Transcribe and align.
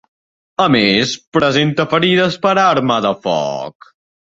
A 0.63 0.65
més, 0.75 1.11
presenta 1.37 1.87
ferides 1.93 2.39
per 2.47 2.55
arma 2.65 3.01
de 3.09 3.15
foc. 3.29 3.91